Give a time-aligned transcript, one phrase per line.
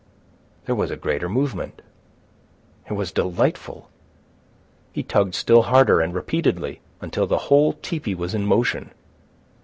[0.65, 1.83] There was a greater movement.
[2.89, 3.91] It was delightful.
[4.91, 8.89] He tugged still harder, and repeatedly, until the whole tepee was in motion.